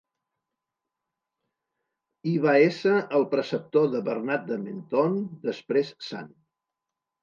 Hi 2.25 2.35
va 2.47 2.57
ésser 2.71 2.95
el 3.19 3.29
preceptor 3.37 3.89
de 3.95 4.05
Bernat 4.11 4.51
de 4.53 4.61
Menthon, 4.67 5.25
després 5.49 5.97
sant. 6.13 6.39